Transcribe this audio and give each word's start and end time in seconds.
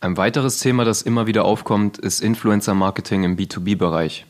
Ein 0.00 0.16
weiteres 0.16 0.60
Thema, 0.60 0.84
das 0.84 1.02
immer 1.02 1.26
wieder 1.26 1.44
aufkommt, 1.44 1.98
ist 1.98 2.20
Influencer-Marketing 2.20 3.24
im 3.24 3.36
B2B-Bereich. 3.36 4.26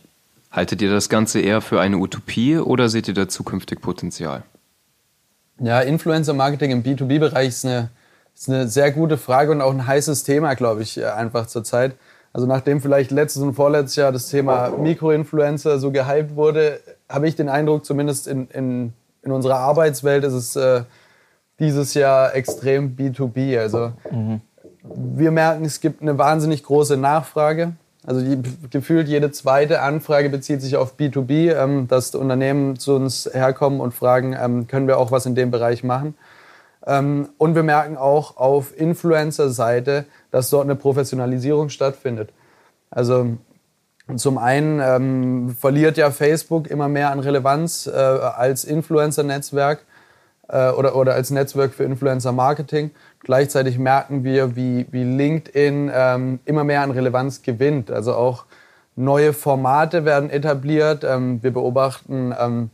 Haltet 0.51 0.81
ihr 0.81 0.91
das 0.91 1.11
Ganze 1.11 1.41
eher 1.41 1.61
für 1.61 1.79
eine 1.79 1.99
Utopie 1.99 2.57
oder 2.57 2.89
seht 2.89 3.07
ihr 3.07 3.13
da 3.13 3.29
zukünftig 3.29 3.83
Potenzial? 3.83 4.45
Ja, 5.61 5.81
Influencer-Marketing 5.83 6.71
im 6.71 6.83
B2B-Bereich 6.83 7.49
ist 7.49 7.67
eine, 7.67 7.91
ist 8.35 8.49
eine 8.49 8.67
sehr 8.67 8.93
gute 8.93 9.19
Frage 9.19 9.53
und 9.53 9.61
auch 9.61 9.71
ein 9.71 9.87
heißes 9.87 10.25
Thema, 10.25 10.55
glaube 10.55 10.81
ich, 10.81 11.05
einfach 11.05 11.47
zurzeit. 11.47 11.97
Also 12.33 12.47
nachdem 12.47 12.81
vielleicht 12.81 13.11
letztes 13.11 13.43
und 13.43 13.53
vorletztes 13.53 13.97
Jahr 13.97 14.11
das 14.11 14.31
Thema 14.31 14.71
Mikroinfluencer 14.71 15.79
so 15.79 15.91
gehypt 15.91 16.35
wurde, 16.35 16.81
habe 17.11 17.29
ich 17.29 17.37
den 17.37 17.51
Eindruck, 17.51 17.85
zumindest 17.85 18.27
in, 18.27 18.49
in, 18.49 18.95
in 19.21 19.33
unserer 19.33 19.59
Arbeitswelt 19.59 20.25
ist 20.25 20.33
es 20.33 20.57
äh, 20.57 20.85
dieses 21.59 21.93
Jahr 21.93 22.35
extrem 22.35 22.97
B2B. 22.97 23.59
Also 23.59 23.93
mhm 24.11 24.41
wir 25.15 25.31
merken, 25.31 25.65
es 25.65 25.81
gibt 25.81 26.03
eine 26.03 26.19
wahnsinnig 26.19 26.63
große 26.63 26.97
Nachfrage. 26.97 27.73
Also 28.07 28.21
die, 28.21 28.41
gefühlt 28.71 29.09
jede 29.09 29.31
zweite 29.33 29.83
Anfrage 29.83 30.31
bezieht 30.31 30.63
sich 30.63 30.77
auf 30.77 30.97
B2B, 30.97 31.53
ähm, 31.53 31.89
dass 31.89 32.15
Unternehmen 32.15 32.79
zu 32.79 32.95
uns 32.95 33.29
herkommen 33.33 33.81
und 33.81 33.93
fragen, 33.93 34.37
ähm, 34.39 34.67
können 34.67 34.87
wir 34.87 34.99
auch 34.99 35.11
was 35.11 35.27
in 35.27 35.35
dem 35.35 35.51
Bereich 35.51 35.85
machen. 35.85 36.15
Ähm, 36.87 37.29
und 37.39 37.55
wir 37.55 37.63
merken 37.63 37.97
auch 37.97 38.37
auf 38.37 38.77
Influencer-Seite, 38.79 40.07
dass 40.31 40.49
dort 40.51 40.65
eine 40.65 40.77
Professionalisierung 40.77 41.69
stattfindet. 41.69 42.31
Also 42.91 43.37
zum 44.17 44.39
einen 44.39 44.81
ähm, 44.81 45.57
verliert 45.59 45.99
ja 45.99 46.11
Facebook 46.11 46.69
immer 46.69 46.89
mehr 46.89 47.11
an 47.11 47.21
Relevanz 47.21 47.87
äh, 47.87 47.91
als 47.91 48.65
Influencer-Netzwerk 48.65 49.85
äh, 50.49 50.71
oder, 50.71 50.97
oder 50.97 51.15
als 51.15 51.31
Netzwerk 51.31 51.75
für 51.75 51.85
Influencer-Marketing. 51.85 52.91
Gleichzeitig 53.21 53.79
merken 53.79 54.25
wir, 54.25 54.57
wie, 54.57 54.87
wie 54.91 55.05
LinkedIn 55.05 55.91
ähm, 55.95 56.41
immer 56.45 56.65
mehr 56.65 56.83
an 56.83 56.91
Relevanz 56.91 57.43
gewinnt. 57.43 57.91
Also 57.91 58.15
auch 58.15 58.45
neue 58.97 59.33
Formate 59.33 60.05
werden 60.05 60.31
etabliert. 60.31 61.05
Ähm, 61.05 61.43
wir 61.43 61.53
beobachten 61.53 62.35
ähm, 62.39 62.71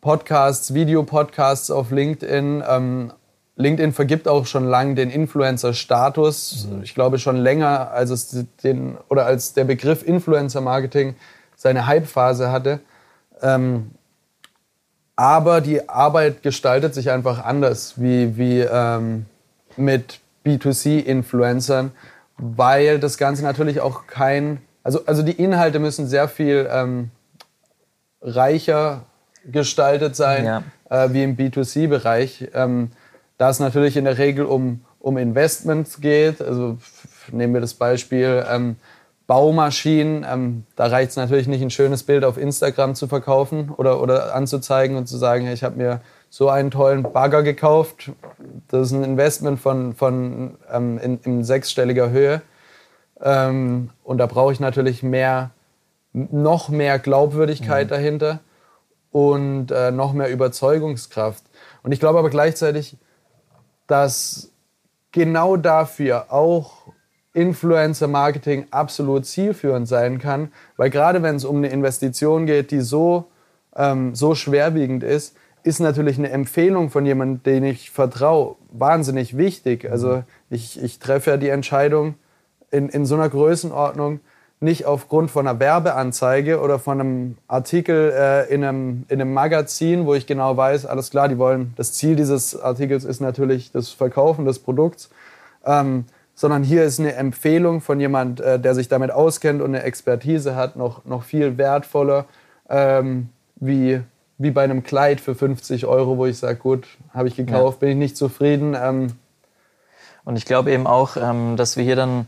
Podcasts, 0.00 0.74
Videopodcasts 0.74 1.70
auf 1.70 1.90
LinkedIn. 1.90 2.62
Ähm, 2.68 3.12
LinkedIn 3.56 3.92
vergibt 3.92 4.26
auch 4.26 4.46
schon 4.46 4.64
lange 4.64 4.96
den 4.96 5.10
Influencer-Status. 5.10 6.68
Mhm. 6.70 6.82
Ich 6.82 6.94
glaube 6.94 7.18
schon 7.18 7.36
länger, 7.36 7.92
als 7.92 8.10
es 8.10 8.44
den 8.62 8.98
oder 9.08 9.26
als 9.26 9.54
der 9.54 9.64
Begriff 9.64 10.06
Influencer-Marketing 10.06 11.14
seine 11.56 11.86
Hype-Phase 11.86 12.50
hatte. 12.50 12.80
Ähm, 13.40 13.92
aber 15.16 15.60
die 15.60 15.88
Arbeit 15.88 16.42
gestaltet 16.42 16.94
sich 16.94 17.10
einfach 17.10 17.44
anders 17.44 18.00
wie, 18.00 18.36
wie 18.36 18.60
ähm, 18.60 19.26
mit 19.76 20.20
B2C-Influencern, 20.44 21.92
weil 22.36 22.98
das 22.98 23.16
Ganze 23.16 23.42
natürlich 23.42 23.80
auch 23.80 24.06
kein, 24.06 24.60
also, 24.82 25.04
also 25.06 25.22
die 25.22 25.32
Inhalte 25.32 25.78
müssen 25.78 26.06
sehr 26.06 26.28
viel 26.28 26.68
ähm, 26.70 27.10
reicher 28.20 29.04
gestaltet 29.44 30.16
sein 30.16 30.44
ja. 30.44 30.62
äh, 30.90 31.12
wie 31.12 31.22
im 31.22 31.36
B2C-Bereich. 31.36 32.48
Ähm, 32.54 32.90
da 33.38 33.50
es 33.50 33.60
natürlich 33.60 33.96
in 33.96 34.04
der 34.04 34.18
Regel 34.18 34.46
um, 34.46 34.84
um 35.00 35.18
Investments 35.18 36.00
geht, 36.00 36.40
also 36.40 36.78
nehmen 37.30 37.54
wir 37.54 37.60
das 37.60 37.74
Beispiel 37.74 38.44
ähm, 38.50 38.76
Baumaschinen, 39.26 40.26
ähm, 40.28 40.64
da 40.76 40.86
reicht 40.86 41.10
es 41.10 41.16
natürlich 41.16 41.48
nicht, 41.48 41.62
ein 41.62 41.70
schönes 41.70 42.02
Bild 42.02 42.24
auf 42.24 42.36
Instagram 42.36 42.94
zu 42.94 43.08
verkaufen 43.08 43.70
oder, 43.70 44.02
oder 44.02 44.34
anzuzeigen 44.34 44.96
und 44.96 45.06
zu 45.06 45.16
sagen, 45.16 45.46
ich 45.48 45.64
habe 45.64 45.76
mir 45.76 46.00
so 46.28 46.50
einen 46.50 46.70
tollen 46.70 47.04
Bagger 47.04 47.42
gekauft. 47.42 48.12
Das 48.68 48.88
ist 48.88 48.92
ein 48.92 49.04
Investment 49.04 49.60
von, 49.60 49.94
von 49.94 50.58
ähm, 50.70 50.98
in, 50.98 51.20
in, 51.20 51.44
sechsstelliger 51.44 52.10
Höhe. 52.10 52.42
Ähm, 53.22 53.90
und 54.02 54.18
da 54.18 54.26
brauche 54.26 54.52
ich 54.52 54.60
natürlich 54.60 55.02
mehr, 55.02 55.52
noch 56.12 56.68
mehr 56.68 56.98
Glaubwürdigkeit 56.98 57.86
mhm. 57.86 57.90
dahinter 57.90 58.40
und 59.10 59.70
äh, 59.70 59.90
noch 59.90 60.12
mehr 60.12 60.28
Überzeugungskraft. 60.28 61.44
Und 61.82 61.92
ich 61.92 62.00
glaube 62.00 62.18
aber 62.18 62.30
gleichzeitig, 62.30 62.96
dass 63.86 64.50
genau 65.12 65.56
dafür 65.56 66.32
auch 66.32 66.88
Influencer-Marketing 67.34 68.68
absolut 68.70 69.26
zielführend 69.26 69.86
sein 69.86 70.18
kann, 70.18 70.52
weil 70.76 70.88
gerade 70.88 71.22
wenn 71.22 71.36
es 71.36 71.44
um 71.44 71.56
eine 71.56 71.68
Investition 71.68 72.46
geht, 72.46 72.70
die 72.70 72.80
so, 72.80 73.26
ähm, 73.76 74.14
so 74.14 74.34
schwerwiegend 74.34 75.02
ist, 75.02 75.36
ist 75.64 75.80
natürlich 75.80 76.18
eine 76.18 76.30
Empfehlung 76.30 76.90
von 76.90 77.04
jemandem, 77.04 77.42
den 77.42 77.64
ich 77.64 77.90
vertraue, 77.90 78.56
wahnsinnig 78.70 79.36
wichtig. 79.36 79.90
Also 79.90 80.22
ich, 80.50 80.82
ich 80.82 80.98
treffe 80.98 81.30
ja 81.30 81.36
die 81.36 81.48
Entscheidung 81.48 82.14
in, 82.70 82.88
in 82.88 83.06
so 83.06 83.14
einer 83.14 83.28
Größenordnung 83.28 84.20
nicht 84.60 84.86
aufgrund 84.86 85.30
von 85.30 85.46
einer 85.46 85.60
Werbeanzeige 85.60 86.60
oder 86.60 86.78
von 86.78 87.00
einem 87.00 87.36
Artikel 87.48 88.12
äh, 88.16 88.52
in, 88.52 88.64
einem, 88.64 89.04
in 89.08 89.20
einem 89.20 89.32
Magazin, 89.32 90.06
wo 90.06 90.14
ich 90.14 90.26
genau 90.26 90.56
weiß, 90.56 90.86
alles 90.86 91.10
klar, 91.10 91.28
die 91.28 91.38
wollen, 91.38 91.72
das 91.76 91.92
Ziel 91.92 92.16
dieses 92.16 92.58
Artikels 92.60 93.04
ist 93.04 93.20
natürlich 93.20 93.72
das 93.72 93.90
Verkaufen 93.90 94.44
des 94.44 94.58
Produkts, 94.58 95.10
ähm, 95.64 96.04
sondern 96.34 96.62
hier 96.62 96.84
ist 96.84 96.98
eine 97.00 97.14
Empfehlung 97.14 97.80
von 97.80 98.00
jemand, 98.00 98.40
äh, 98.40 98.58
der 98.58 98.74
sich 98.74 98.88
damit 98.88 99.10
auskennt 99.10 99.62
und 99.62 99.74
eine 99.74 99.82
Expertise 99.82 100.56
hat, 100.56 100.76
noch, 100.76 101.04
noch 101.04 101.22
viel 101.22 101.58
wertvoller 101.58 102.26
ähm, 102.68 103.28
wie 103.56 104.00
wie 104.38 104.50
bei 104.50 104.64
einem 104.64 104.82
Kleid 104.82 105.20
für 105.20 105.34
50 105.34 105.86
Euro, 105.86 106.18
wo 106.18 106.26
ich 106.26 106.38
sage, 106.38 106.58
gut, 106.58 106.86
habe 107.12 107.28
ich 107.28 107.36
gekauft, 107.36 107.76
ja. 107.76 107.80
bin 107.80 107.90
ich 107.90 107.96
nicht 107.96 108.16
zufrieden. 108.16 108.76
Ähm 108.78 109.12
und 110.24 110.36
ich 110.36 110.46
glaube 110.46 110.72
eben 110.72 110.86
auch, 110.86 111.16
ähm, 111.16 111.56
dass 111.56 111.76
wir 111.76 111.84
hier 111.84 111.96
dann, 111.96 112.26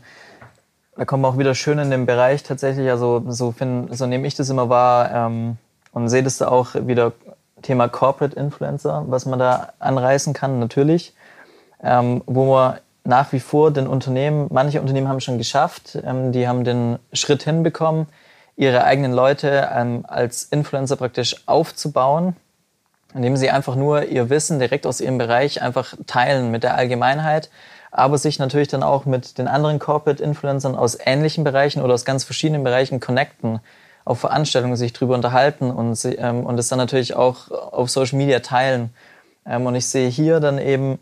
da 0.95 1.05
kommen 1.05 1.23
wir 1.23 1.29
auch 1.29 1.37
wieder 1.37 1.55
schön 1.55 1.79
in 1.79 1.89
den 1.89 2.05
Bereich 2.05 2.43
tatsächlich, 2.43 2.89
also 2.89 3.23
so, 3.27 3.51
find, 3.51 3.95
so 3.95 4.05
nehme 4.05 4.27
ich 4.27 4.35
das 4.35 4.49
immer 4.49 4.69
wahr 4.69 5.11
ähm, 5.11 5.57
und 5.91 6.07
sehe 6.09 6.23
das 6.23 6.37
da 6.37 6.47
auch 6.47 6.75
wieder 6.75 7.13
Thema 7.63 7.87
Corporate 7.87 8.35
Influencer, 8.39 9.05
was 9.07 9.25
man 9.25 9.39
da 9.39 9.73
anreißen 9.79 10.33
kann, 10.33 10.59
natürlich, 10.59 11.13
ähm, 11.83 12.21
wo 12.27 12.53
man 12.53 12.77
nach 13.07 13.31
wie 13.31 13.39
vor 13.39 13.71
den 13.71 13.87
Unternehmen, 13.87 14.47
manche 14.51 14.81
Unternehmen 14.81 15.07
haben 15.07 15.21
schon 15.21 15.37
geschafft, 15.37 15.97
ähm, 16.05 16.33
die 16.33 16.47
haben 16.47 16.65
den 16.65 16.99
Schritt 17.13 17.43
hinbekommen, 17.43 18.07
ihre 18.57 18.83
eigenen 18.83 19.13
Leute 19.13 19.69
ähm, 19.73 20.03
als 20.07 20.43
Influencer 20.43 20.97
praktisch 20.97 21.37
aufzubauen, 21.45 22.35
indem 23.15 23.37
sie 23.37 23.49
einfach 23.49 23.75
nur 23.75 24.03
ihr 24.03 24.29
Wissen 24.29 24.59
direkt 24.59 24.85
aus 24.85 24.99
ihrem 24.99 25.17
Bereich 25.17 25.61
einfach 25.61 25.93
teilen 26.05 26.51
mit 26.51 26.63
der 26.63 26.75
Allgemeinheit, 26.75 27.49
aber 27.91 28.17
sich 28.17 28.39
natürlich 28.39 28.67
dann 28.67 28.83
auch 28.83 29.05
mit 29.05 29.37
den 29.37 29.47
anderen 29.47 29.79
Corporate-Influencern 29.79 30.75
aus 30.75 30.97
ähnlichen 30.99 31.45
Bereichen 31.45 31.81
oder 31.81 31.93
aus 31.93 32.03
ganz 32.03 32.25
verschiedenen 32.25 32.65
Bereichen 32.65 32.99
connecten, 32.99 33.61
auf 34.03 34.19
Veranstaltungen 34.19 34.75
sich 34.75 34.91
drüber 34.91 35.15
unterhalten 35.15 35.71
und, 35.71 35.97
ähm, 36.17 36.45
und 36.45 36.59
es 36.59 36.67
dann 36.67 36.77
natürlich 36.77 37.15
auch 37.15 37.51
auf 37.51 37.89
Social 37.89 38.17
Media 38.17 38.41
teilen. 38.41 38.89
Ähm, 39.45 39.65
und 39.65 39.75
ich 39.75 39.87
sehe 39.87 40.09
hier 40.09 40.41
dann 40.41 40.57
eben 40.57 40.99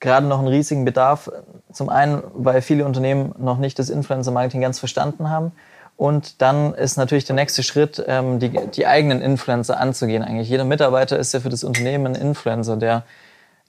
gerade 0.00 0.26
noch 0.26 0.38
einen 0.38 0.48
riesigen 0.48 0.84
Bedarf. 0.84 1.30
Zum 1.72 1.88
einen, 1.88 2.22
weil 2.34 2.62
viele 2.62 2.84
Unternehmen 2.84 3.34
noch 3.38 3.58
nicht 3.58 3.78
das 3.78 3.90
Influencer-Marketing 3.90 4.60
ganz 4.60 4.78
verstanden 4.78 5.30
haben 5.30 5.52
und 6.00 6.40
dann 6.40 6.72
ist 6.72 6.96
natürlich 6.96 7.26
der 7.26 7.36
nächste 7.36 7.62
Schritt, 7.62 8.02
ähm, 8.08 8.38
die, 8.38 8.48
die 8.48 8.86
eigenen 8.86 9.20
Influencer 9.20 9.78
anzugehen. 9.78 10.22
Eigentlich 10.22 10.48
jeder 10.48 10.64
Mitarbeiter 10.64 11.18
ist 11.18 11.34
ja 11.34 11.40
für 11.40 11.50
das 11.50 11.62
Unternehmen 11.62 12.06
ein 12.06 12.14
Influencer, 12.14 12.78
der 12.78 13.02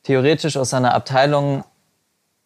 theoretisch 0.03 0.55
aus 0.55 0.69
seiner 0.69 0.93
Abteilung 0.93 1.65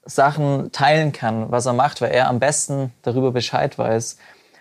Sachen 0.04 0.72
teilen 0.72 1.12
kann, 1.12 1.52
was 1.52 1.68
er 1.68 1.74
macht, 1.74 2.02
weil 2.02 2.10
er 2.10 2.30
am 2.30 2.40
besten 2.40 2.94
darüber 3.04 3.32
Bescheid 3.32 3.78
weiß. 3.78 4.18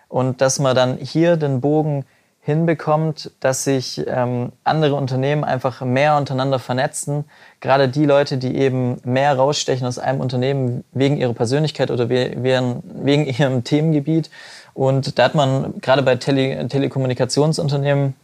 Und 0.09 0.43
dass 0.43 0.59
man 0.59 0.77
dann 0.77 0.99
hier 0.99 1.39
den 1.39 1.63
Bogen 1.63 2.05
hinbekommt, 2.45 3.31
dass 3.41 3.65
sich 3.65 4.05
ähm, 4.07 4.53
andere 4.65 4.97
Unternehmen 4.97 5.45
einfach 5.45 5.81
mehr 5.81 6.17
untereinander 6.19 6.59
vernetzen. 6.59 7.25
Gerade 7.61 7.89
die 7.89 8.05
Leute, 8.05 8.37
die 8.37 8.55
eben 8.57 9.01
mehr 9.03 9.35
rausstechen 9.35 9.87
aus 9.87 9.99
einem 9.99 10.21
Unternehmen 10.21 10.85
wegen 10.93 11.17
ihrer 11.17 11.33
Persönlichkeit 11.33 11.91
oder 11.91 12.11
wegen, 12.11 12.83
wegen 13.03 13.25
ihrem 13.27 13.65
Themengebiet. 13.65 14.31
Und 14.75 15.19
da 15.19 15.25
hat 15.25 15.35
man 15.35 15.81
gerade 15.81 16.03
bei 16.03 16.17
Tele 16.17 16.69
Telekommunikationsunternehmen 16.69 18.15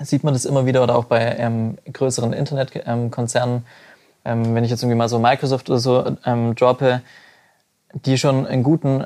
sieht 0.00 0.24
man 0.24 0.34
das 0.34 0.44
immer 0.44 0.66
wieder 0.66 0.82
oder 0.82 0.96
auch 0.96 1.04
bei 1.04 1.36
ähm, 1.38 1.76
größeren 1.92 2.32
Internetkonzernen, 2.32 3.66
ähm, 4.24 4.54
wenn 4.54 4.64
ich 4.64 4.70
jetzt 4.70 4.82
irgendwie 4.82 4.96
mal 4.96 5.08
so 5.08 5.18
Microsoft 5.18 5.68
oder 5.68 5.78
so 5.78 6.16
ähm, 6.24 6.54
droppe, 6.54 7.02
die 8.06 8.16
schon 8.16 8.46
einen 8.46 8.62
guten 8.62 9.04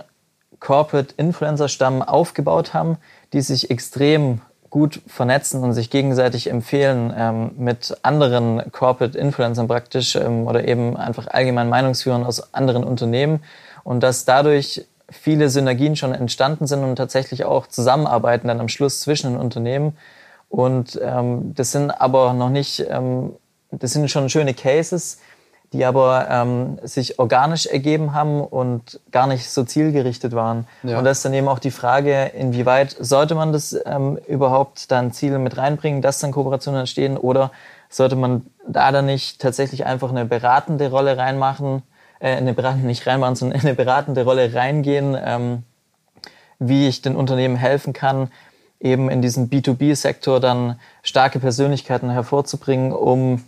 Corporate 0.60 1.14
Influencer 1.16 1.68
Stamm 1.68 2.02
aufgebaut 2.02 2.72
haben, 2.72 2.98
die 3.32 3.40
sich 3.40 3.70
extrem 3.70 4.40
gut 4.70 5.00
vernetzen 5.06 5.62
und 5.62 5.72
sich 5.72 5.90
gegenseitig 5.90 6.50
empfehlen 6.50 7.12
ähm, 7.16 7.50
mit 7.56 7.96
anderen 8.02 8.70
Corporate 8.72 9.16
Influencern 9.16 9.68
praktisch 9.68 10.16
ähm, 10.16 10.46
oder 10.46 10.66
eben 10.66 10.96
einfach 10.96 11.28
allgemein 11.28 11.68
Meinungsführern 11.68 12.24
aus 12.24 12.54
anderen 12.54 12.84
Unternehmen 12.84 13.42
und 13.84 14.02
dass 14.02 14.24
dadurch 14.24 14.86
viele 15.10 15.48
Synergien 15.48 15.96
schon 15.96 16.12
entstanden 16.12 16.66
sind 16.66 16.82
und 16.82 16.96
tatsächlich 16.96 17.44
auch 17.44 17.66
zusammenarbeiten 17.66 18.48
dann 18.48 18.60
am 18.60 18.68
Schluss 18.68 19.00
zwischen 19.00 19.32
den 19.32 19.40
Unternehmen. 19.40 19.96
Und 20.48 20.98
ähm, 21.02 21.54
das 21.54 21.72
sind 21.72 21.90
aber 21.90 22.32
noch 22.32 22.50
nicht, 22.50 22.84
ähm, 22.88 23.32
das 23.70 23.92
sind 23.92 24.10
schon 24.10 24.28
schöne 24.28 24.54
Cases, 24.54 25.18
die 25.72 25.84
aber 25.84 26.28
ähm, 26.30 26.78
sich 26.82 27.18
organisch 27.18 27.66
ergeben 27.66 28.14
haben 28.14 28.40
und 28.40 29.00
gar 29.10 29.26
nicht 29.26 29.50
so 29.50 29.64
zielgerichtet 29.64 30.32
waren. 30.32 30.66
Ja. 30.82 30.98
Und 30.98 31.04
das 31.04 31.18
ist 31.18 31.24
dann 31.24 31.34
eben 31.34 31.48
auch 31.48 31.58
die 31.58 31.70
Frage, 31.70 32.26
inwieweit 32.34 32.96
sollte 32.98 33.34
man 33.34 33.52
das 33.52 33.76
ähm, 33.84 34.18
überhaupt 34.26 34.90
dann 34.90 35.12
Ziele 35.12 35.38
mit 35.38 35.56
reinbringen, 35.56 36.02
dass 36.02 36.20
dann 36.20 36.32
Kooperationen 36.32 36.80
entstehen 36.80 37.16
oder 37.16 37.50
sollte 37.88 38.16
man 38.16 38.46
da 38.68 38.92
dann 38.92 39.06
nicht 39.06 39.40
tatsächlich 39.40 39.86
einfach 39.86 40.10
eine 40.10 40.24
beratende 40.24 40.90
Rolle 40.90 41.16
reinmachen, 41.16 41.82
äh, 42.20 42.36
eine 42.36 42.52
beratende 42.52 42.86
nicht 42.86 43.06
reinmachen, 43.06 43.36
sondern 43.36 43.60
eine 43.60 43.74
beratende 43.74 44.24
Rolle 44.24 44.54
reingehen, 44.54 45.16
ähm, 45.22 45.62
wie 46.58 46.88
ich 46.88 47.02
den 47.02 47.16
Unternehmen 47.16 47.56
helfen 47.56 47.92
kann, 47.92 48.30
eben 48.80 49.10
in 49.10 49.20
diesem 49.20 49.50
B2B-Sektor 49.50 50.40
dann 50.40 50.78
starke 51.02 51.38
Persönlichkeiten 51.38 52.10
hervorzubringen, 52.10 52.92
um 52.92 53.44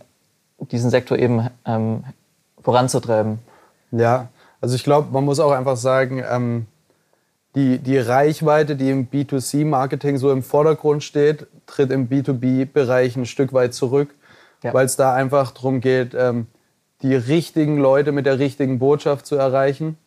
diesen 0.71 0.89
Sektor 0.89 1.17
eben 1.17 1.49
ähm, 1.65 2.03
voranzutreiben. 2.61 3.39
Ja, 3.91 4.29
also 4.61 4.75
ich 4.75 4.83
glaube, 4.83 5.09
man 5.11 5.25
muss 5.25 5.39
auch 5.39 5.51
einfach 5.51 5.77
sagen, 5.77 6.23
ähm, 6.29 6.65
die, 7.55 7.79
die 7.79 7.97
Reichweite, 7.97 8.75
die 8.75 8.91
im 8.91 9.07
B2C-Marketing 9.09 10.17
so 10.17 10.31
im 10.31 10.43
Vordergrund 10.43 11.03
steht, 11.03 11.47
tritt 11.65 11.91
im 11.91 12.07
B2B-Bereich 12.07 13.15
ein 13.15 13.25
Stück 13.25 13.53
weit 13.53 13.73
zurück, 13.73 14.13
ja. 14.63 14.73
weil 14.73 14.85
es 14.85 14.95
da 14.95 15.13
einfach 15.13 15.51
darum 15.51 15.81
geht, 15.81 16.13
ähm, 16.13 16.47
die 17.01 17.15
richtigen 17.15 17.77
Leute 17.77 18.11
mit 18.11 18.25
der 18.25 18.39
richtigen 18.39 18.77
Botschaft 18.77 19.25
zu 19.25 19.35
erreichen. 19.35 19.97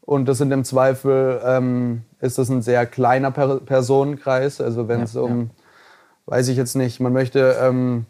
Und 0.00 0.26
das 0.26 0.38
sind 0.38 0.50
im 0.52 0.64
Zweifel, 0.64 1.40
ähm, 1.44 2.02
ist 2.20 2.38
das 2.38 2.48
ein 2.48 2.62
sehr 2.62 2.86
kleiner 2.86 3.30
per 3.30 3.60
Personenkreis. 3.60 4.60
Also 4.60 4.88
wenn 4.88 5.02
es 5.02 5.12
ja, 5.14 5.20
um, 5.20 5.40
ja. 5.40 5.46
weiß 6.26 6.48
ich 6.48 6.56
jetzt 6.56 6.74
nicht, 6.74 6.98
man 6.98 7.12
möchte 7.12 7.56
ähm, 7.60 8.06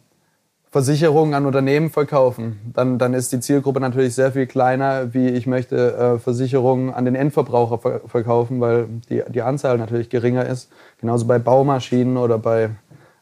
Versicherungen 0.70 1.32
an 1.32 1.47
Unternehmen 1.47 1.88
verkaufen, 1.88 2.61
dann, 2.75 2.99
dann 2.99 3.15
ist 3.15 3.32
die 3.32 3.41
Zielgruppe 3.41 3.81
natürlich 3.81 4.15
sehr 4.15 4.32
viel 4.32 4.47
kleiner, 4.47 5.15
wie 5.15 5.29
ich 5.29 5.47
möchte 5.47 5.97
äh, 5.97 6.19
Versicherungen 6.19 6.93
an 6.93 7.06
den 7.06 7.15
Endverbraucher 7.15 7.79
ver 7.79 8.00
verkaufen, 8.06 8.61
weil 8.61 8.87
die, 9.09 9.23
die 9.29 9.43
Anzahl 9.43 9.79
natürlich 9.79 10.11
geringer 10.11 10.44
ist. 10.44 10.70
Genauso 11.00 11.26
bei 11.26 11.38
Baumaschinen 11.38 12.19
oder 12.19 12.38
bei 12.38 12.70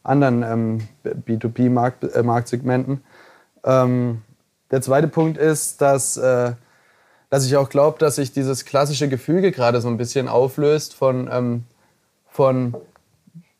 anderen 0.02 0.42
ähm, 0.42 0.88
B2B-Marktsegmenten. 1.04 3.00
äh, 3.64 3.82
ähm, 3.82 4.22
der 4.72 4.82
zweite 4.82 5.06
Punkt 5.06 5.38
ist, 5.38 5.80
dass, 5.80 6.16
äh, 6.16 6.52
dass 7.30 7.46
ich 7.46 7.56
auch 7.56 7.68
glaube, 7.68 7.98
dass 7.98 8.16
sich 8.16 8.32
dieses 8.32 8.64
klassische 8.64 9.08
Gefüge 9.08 9.52
gerade 9.52 9.80
so 9.80 9.88
ein 9.88 9.96
bisschen 9.96 10.26
auflöst 10.26 10.94
von, 10.94 11.28
ähm, 11.30 11.64
von 12.28 12.74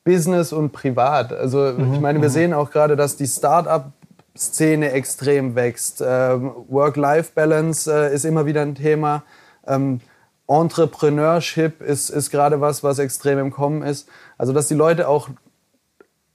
Business 0.06 0.52
und 0.52 0.70
Privat. 0.70 1.32
Also 1.32 1.58
mhm. 1.58 1.94
ich 1.94 2.00
meine, 2.00 2.22
wir 2.22 2.28
mhm. 2.28 2.32
sehen 2.32 2.54
auch 2.54 2.70
gerade, 2.70 2.94
dass 2.94 3.16
die 3.16 3.26
Start-up-Szene 3.26 4.92
extrem 4.92 5.56
wächst. 5.56 6.02
Ähm, 6.06 6.52
Work-Life-Balance 6.68 7.92
äh, 7.92 8.14
ist 8.14 8.24
immer 8.24 8.46
wieder 8.46 8.62
ein 8.62 8.76
Thema. 8.76 9.24
Ähm, 9.66 10.00
Entrepreneurship 10.46 11.82
ist, 11.82 12.10
ist 12.10 12.30
gerade 12.30 12.60
was, 12.60 12.84
was 12.84 13.00
extrem 13.00 13.40
im 13.40 13.50
Kommen 13.50 13.82
ist. 13.82 14.08
Also 14.38 14.52
dass 14.52 14.68
die 14.68 14.74
Leute 14.74 15.08
auch 15.08 15.28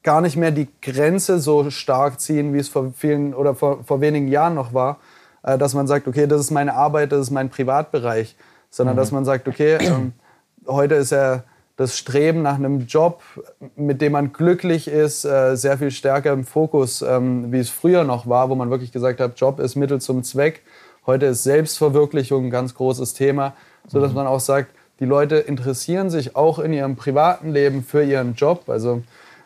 gar 0.03 0.19
nicht 0.19 0.35
mehr 0.35 0.51
die 0.51 0.67
Grenze 0.81 1.39
so 1.39 1.69
stark 1.69 2.19
ziehen, 2.19 2.53
wie 2.53 2.57
es 2.57 2.67
vor 2.67 2.91
vielen 2.93 3.33
oder 3.33 3.55
vor, 3.55 3.85
vor 3.85 4.01
wenigen 4.01 4.27
Jahren 4.27 4.53
noch 4.53 4.73
war, 4.73 4.99
äh, 5.43 5.57
dass 5.57 5.73
man 5.73 5.87
sagt, 5.87 6.09
okay, 6.09 6.27
das 6.27 6.41
ist 6.41 6.51
meine 6.51 6.73
Arbeit, 6.73 7.13
das 7.13 7.21
ist 7.21 7.31
mein 7.31 7.49
Privatbereich, 7.49 8.35
sondern 8.69 8.97
mhm. 8.97 8.99
dass 8.99 9.13
man 9.13 9.23
sagt, 9.23 9.47
okay, 9.47 9.77
ähm, 9.79 10.11
heute 10.67 10.95
ist 10.95 11.13
ja 11.13 11.43
das 11.81 11.97
Streben 11.97 12.43
nach 12.43 12.55
einem 12.55 12.85
Job, 12.85 13.21
mit 13.75 14.01
dem 14.01 14.11
man 14.11 14.33
glücklich 14.33 14.87
ist, 14.87 15.25
äh, 15.25 15.55
sehr 15.57 15.79
viel 15.79 15.89
stärker 15.89 16.31
im 16.31 16.43
Fokus, 16.43 17.01
ähm, 17.01 17.51
wie 17.51 17.57
es 17.57 17.71
früher 17.71 18.03
noch 18.03 18.27
war, 18.27 18.49
wo 18.49 18.55
man 18.55 18.69
wirklich 18.69 18.91
gesagt 18.91 19.19
hat, 19.19 19.39
Job 19.39 19.59
ist 19.59 19.75
Mittel 19.75 19.99
zum 19.99 20.23
Zweck. 20.23 20.61
Heute 21.07 21.25
ist 21.25 21.43
Selbstverwirklichung 21.43 22.45
ein 22.45 22.49
ganz 22.51 22.75
großes 22.75 23.15
Thema, 23.15 23.55
so 23.87 23.99
dass 23.99 24.13
man 24.13 24.27
auch 24.27 24.39
sagt, 24.39 24.69
die 24.99 25.05
Leute 25.05 25.37
interessieren 25.37 26.11
sich 26.11 26.35
auch 26.35 26.59
in 26.59 26.71
ihrem 26.71 26.95
privaten 26.95 27.49
Leben 27.49 27.83
für 27.83 28.03
ihren 28.03 28.35
Job. 28.35 28.69
Also 28.69 29.01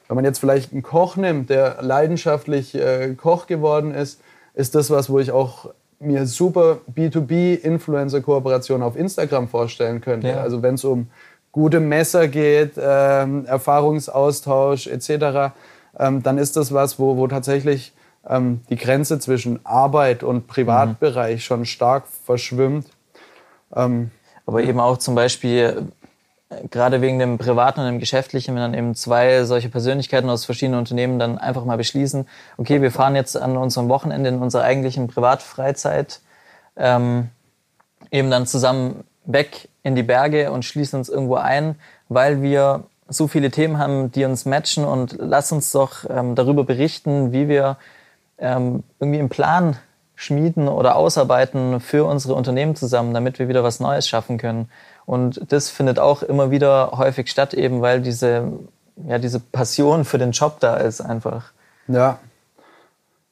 wenn 0.10 0.16
man 0.16 0.26
jetzt 0.26 0.40
vielleicht 0.40 0.74
einen 0.74 0.84
Koch 0.84 1.16
nimmt, 1.16 1.50
der 1.50 1.78
leidenschaftlich 1.82 2.76
äh, 2.76 3.16
Koch 3.16 3.48
geworden 3.48 3.94
ist, 3.94 4.20
ist 4.54 4.76
das 4.76 4.90
was, 4.90 5.10
wo 5.10 5.20
ich 5.20 5.32
auch 5.32 5.70
mir 6.00 6.26
super 6.26 6.80
B2B-Influencer-Kooperationen 6.94 8.84
auf 8.84 8.98
Instagram 8.98 9.48
vorstellen 9.48 10.02
könnte. 10.02 10.28
Ja. 10.28 10.42
Also 10.42 10.62
wenn 10.62 10.76
es 10.76 10.84
um 10.84 11.08
gute 11.56 11.80
Messer 11.80 12.28
geht, 12.28 12.74
ähm, 12.78 13.46
Erfahrungsaustausch 13.46 14.88
etc., 14.88 15.54
ähm, 15.98 16.22
dann 16.22 16.38
ist 16.38 16.58
das 16.58 16.74
was, 16.74 17.00
wo, 17.00 17.16
wo 17.16 17.28
tatsächlich 17.28 17.94
ähm, 18.28 18.60
die 18.70 18.76
Grenze 18.76 19.20
zwischen 19.20 19.66
Arbeit 19.66 20.22
und 20.22 20.48
Privatbereich 20.48 21.36
mhm. 21.36 21.40
schon 21.40 21.66
stark 21.66 22.08
verschwimmt. 22.26 22.88
Ähm, 23.74 24.12
Aber 24.46 24.64
eben 24.64 24.82
auch 24.82 24.98
zum 24.98 25.16
Beispiel 25.16 25.84
äh, 26.50 26.68
gerade 26.68 27.00
wegen 27.00 27.20
dem 27.20 27.38
Privaten 27.38 27.80
und 27.80 27.86
dem 27.86 28.00
Geschäftlichen, 28.00 28.54
wenn 28.54 28.62
dann 28.62 28.74
eben 28.74 28.94
zwei 28.94 29.46
solche 29.46 29.70
Persönlichkeiten 29.70 30.30
aus 30.30 30.44
verschiedenen 30.44 30.80
Unternehmen 30.80 31.20
dann 31.20 31.38
einfach 31.38 31.64
mal 31.64 31.78
beschließen, 31.78 32.28
okay, 32.58 32.82
wir 32.82 32.92
fahren 32.92 33.16
jetzt 33.16 33.38
an 33.38 33.56
unserem 33.56 33.88
Wochenende 33.88 34.28
in 34.28 34.40
unserer 34.40 34.64
eigentlichen 34.64 35.08
Privatfreizeit 35.08 36.20
ähm, 36.76 37.30
eben 38.12 38.30
dann 38.30 38.46
zusammen 38.46 39.06
weg 39.26 39.70
in 39.84 39.96
die 39.96 40.04
Berge 40.04 40.52
und 40.52 40.66
schließen 40.66 41.00
uns 41.00 41.10
irgendwo 41.10 41.36
ein, 41.36 41.76
weil 42.10 42.42
wir 42.42 42.84
so 43.08 43.28
viele 43.28 43.52
Themen 43.52 43.78
haben, 43.78 44.12
die 44.12 44.26
uns 44.26 44.46
matchen 44.46 44.84
und 44.86 45.16
lass 45.20 45.52
uns 45.52 45.72
doch 45.72 46.10
ähm, 46.10 46.36
darüber 46.36 46.64
berichten, 46.64 47.32
wie 47.32 47.48
wir 47.48 47.78
ähm, 48.38 48.84
irgendwie 49.00 49.20
einen 49.20 49.30
Plan 49.30 49.78
schmieden 50.16 50.68
oder 50.68 50.96
ausarbeiten 50.96 51.80
für 51.82 52.06
unsere 52.06 52.36
Unternehmen 52.36 52.76
zusammen, 52.76 53.14
damit 53.14 53.38
wir 53.38 53.48
wieder 53.48 53.64
was 53.64 53.80
Neues 53.80 54.08
schaffen 54.08 54.38
können. 54.38 54.70
Und 55.06 55.52
das 55.52 55.70
findet 55.70 56.00
auch 56.00 56.24
immer 56.24 56.52
wieder 56.52 56.92
häufig 56.94 57.30
statt, 57.30 57.54
eben 57.54 57.82
weil 57.82 58.02
diese, 58.02 58.52
ja, 59.08 59.20
diese 59.20 59.40
Passion 59.40 60.06
für 60.06 60.18
den 60.18 60.32
Job 60.32 60.60
da 60.60 60.78
ist 60.78 61.02
einfach. 61.02 61.52
Ja. 61.88 62.20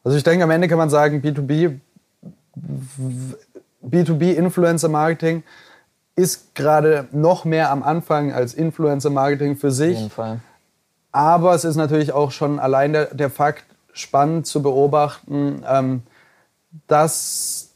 Also 0.03 0.17
ich 0.17 0.23
denke, 0.23 0.43
am 0.43 0.51
Ende 0.51 0.67
kann 0.67 0.77
man 0.77 0.89
sagen, 0.89 1.21
B2B, 1.23 1.79
B2B-Influencer-Marketing 3.89 5.43
ist 6.15 6.56
gerade 6.56 7.07
noch 7.12 7.45
mehr 7.45 7.71
am 7.71 7.83
Anfang 7.83 8.31
als 8.31 8.54
Influencer-Marketing 8.54 9.56
für 9.56 9.71
sich. 9.71 9.95
Auf 9.95 10.01
jeden 10.01 10.12
Fall. 10.12 10.39
Aber 11.12 11.54
es 11.54 11.63
ist 11.63 11.75
natürlich 11.75 12.12
auch 12.12 12.31
schon 12.31 12.60
allein 12.60 12.94
der, 12.94 13.06
der 13.13 13.30
Fakt 13.30 13.65
spannend 13.94 14.48
zu 14.48 14.62
beobachten, 14.62 15.63
ähm, 15.67 16.03
dass 16.88 17.70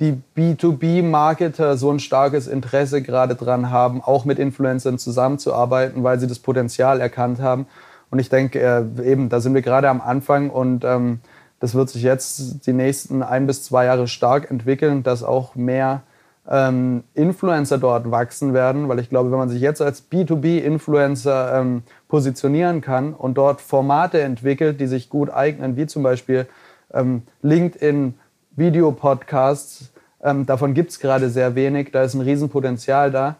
die 0.00 0.20
B2B-Marketer 0.36 1.76
so 1.76 1.90
ein 1.90 2.00
starkes 2.00 2.46
Interesse 2.46 3.02
gerade 3.02 3.36
dran 3.36 3.70
haben, 3.70 4.02
auch 4.02 4.24
mit 4.24 4.38
Influencern 4.38 4.98
zusammenzuarbeiten, 4.98 6.02
weil 6.02 6.18
sie 6.18 6.26
das 6.26 6.40
Potenzial 6.40 7.00
erkannt 7.00 7.40
haben. 7.40 7.66
Und 8.10 8.18
ich 8.18 8.28
denke, 8.28 8.60
äh, 8.60 8.84
eben, 9.04 9.28
da 9.28 9.40
sind 9.40 9.54
wir 9.54 9.62
gerade 9.62 9.88
am 9.88 10.00
Anfang 10.00 10.50
und 10.50 10.84
ähm, 10.84 11.20
das 11.60 11.74
wird 11.74 11.90
sich 11.90 12.02
jetzt 12.02 12.66
die 12.66 12.72
nächsten 12.72 13.22
ein 13.22 13.46
bis 13.46 13.62
zwei 13.62 13.86
Jahre 13.86 14.08
stark 14.08 14.50
entwickeln, 14.50 15.02
dass 15.02 15.22
auch 15.22 15.54
mehr 15.54 16.02
ähm, 16.48 17.04
Influencer 17.14 17.78
dort 17.78 18.10
wachsen 18.10 18.52
werden, 18.52 18.88
weil 18.88 18.98
ich 18.98 19.08
glaube, 19.08 19.30
wenn 19.30 19.38
man 19.38 19.48
sich 19.48 19.60
jetzt 19.60 19.80
als 19.80 20.10
B2B-Influencer 20.10 21.60
ähm, 21.60 21.82
positionieren 22.08 22.80
kann 22.80 23.14
und 23.14 23.34
dort 23.34 23.60
Formate 23.60 24.20
entwickelt, 24.20 24.80
die 24.80 24.86
sich 24.86 25.08
gut 25.08 25.30
eignen, 25.30 25.76
wie 25.76 25.86
zum 25.86 26.02
Beispiel 26.02 26.46
ähm, 26.92 27.22
LinkedIn, 27.42 28.14
Videopodcasts, 28.56 29.92
ähm, 30.22 30.46
davon 30.46 30.74
gibt 30.74 30.90
es 30.90 31.00
gerade 31.00 31.30
sehr 31.30 31.54
wenig, 31.54 31.92
da 31.92 32.02
ist 32.02 32.14
ein 32.14 32.20
Riesenpotenzial 32.20 33.10
da, 33.10 33.36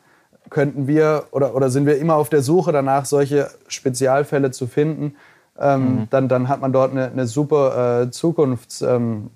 könnten 0.51 0.87
wir 0.87 1.25
oder, 1.31 1.55
oder 1.55 1.71
sind 1.71 1.87
wir 1.87 1.99
immer 1.99 2.17
auf 2.17 2.31
der 2.31 2.43
Suche 2.43 2.73
danach, 2.73 3.05
solche 3.05 3.51
Spezialfälle 3.69 4.51
zu 4.51 4.67
finden, 4.67 5.17
ähm, 5.59 5.81
mhm. 5.81 6.07
dann, 6.11 6.29
dann 6.29 6.49
hat 6.49 6.61
man 6.61 6.73
dort 6.73 6.91
eine, 6.93 7.11
eine 7.11 7.27
super 7.27 8.03
äh, 8.03 8.11
Zukunftschance 8.11 9.29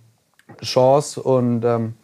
und 1.22 1.64
ähm, 1.64 1.94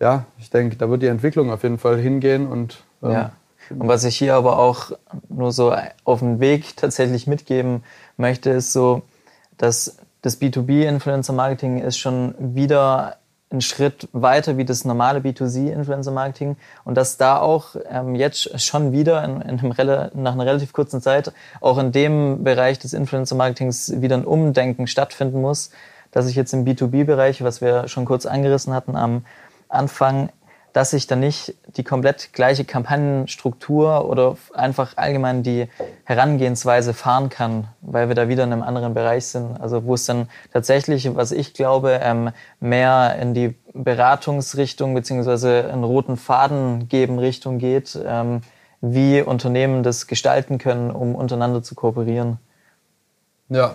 ja, 0.00 0.26
ich 0.38 0.50
denke, 0.50 0.76
da 0.76 0.88
wird 0.90 1.02
die 1.02 1.06
Entwicklung 1.06 1.50
auf 1.50 1.62
jeden 1.62 1.78
Fall 1.78 1.98
hingehen 1.98 2.46
und 2.46 2.82
ähm, 3.02 3.10
ja. 3.10 3.32
Und 3.70 3.88
was 3.88 4.04
ich 4.04 4.16
hier 4.16 4.34
aber 4.34 4.58
auch 4.58 4.92
nur 5.28 5.52
so 5.52 5.74
auf 6.04 6.20
den 6.20 6.40
Weg 6.40 6.76
tatsächlich 6.76 7.26
mitgeben 7.26 7.82
möchte, 8.16 8.50
ist 8.50 8.72
so, 8.72 9.02
dass 9.58 9.98
das 10.22 10.40
B2B-Influencer-Marketing 10.40 11.80
ist 11.80 11.98
schon 11.98 12.34
wieder 12.38 13.16
ein 13.50 13.60
Schritt 13.60 14.08
weiter 14.12 14.58
wie 14.58 14.64
das 14.64 14.84
normale 14.84 15.20
B2C-Influencer-Marketing 15.20 16.56
und 16.84 16.94
dass 16.96 17.16
da 17.16 17.38
auch 17.38 17.76
ähm, 17.90 18.14
jetzt 18.14 18.60
schon 18.60 18.92
wieder 18.92 19.24
in, 19.24 19.40
in 19.40 19.56
nach 20.14 20.32
einer 20.32 20.46
relativ 20.46 20.72
kurzen 20.72 21.00
Zeit 21.00 21.32
auch 21.60 21.78
in 21.78 21.92
dem 21.92 22.44
Bereich 22.44 22.78
des 22.78 22.92
Influencer-Marketings 22.92 24.00
wieder 24.02 24.16
ein 24.16 24.26
Umdenken 24.26 24.86
stattfinden 24.86 25.40
muss, 25.40 25.70
dass 26.10 26.28
ich 26.28 26.36
jetzt 26.36 26.52
im 26.52 26.64
B2B-Bereich, 26.66 27.42
was 27.42 27.60
wir 27.62 27.88
schon 27.88 28.04
kurz 28.04 28.26
angerissen 28.26 28.74
hatten 28.74 28.96
am 28.96 29.24
Anfang, 29.68 30.30
dass 30.72 30.92
ich 30.92 31.06
dann 31.06 31.20
nicht 31.20 31.54
die 31.76 31.82
komplett 31.82 32.32
gleiche 32.32 32.64
Kampagnenstruktur 32.64 34.08
oder 34.08 34.36
einfach 34.54 34.96
allgemein 34.96 35.42
die 35.42 35.68
Herangehensweise 36.04 36.94
fahren 36.94 37.30
kann, 37.30 37.68
weil 37.80 38.08
wir 38.08 38.14
da 38.14 38.28
wieder 38.28 38.44
in 38.44 38.52
einem 38.52 38.62
anderen 38.62 38.94
Bereich 38.94 39.26
sind. 39.26 39.60
Also 39.60 39.84
wo 39.84 39.94
es 39.94 40.04
dann 40.04 40.28
tatsächlich, 40.52 41.14
was 41.16 41.32
ich 41.32 41.54
glaube, 41.54 42.00
ähm, 42.02 42.30
mehr 42.60 43.16
in 43.20 43.34
die 43.34 43.54
Beratungsrichtung 43.72 44.94
beziehungsweise 44.94 45.68
einen 45.68 45.84
roten 45.84 46.16
Faden 46.16 46.88
geben 46.88 47.18
Richtung 47.18 47.58
geht, 47.58 47.98
ähm, 48.06 48.42
wie 48.80 49.22
Unternehmen 49.22 49.82
das 49.82 50.06
gestalten 50.06 50.58
können, 50.58 50.90
um 50.90 51.14
untereinander 51.14 51.62
zu 51.62 51.74
kooperieren. 51.74 52.38
Ja, 53.48 53.74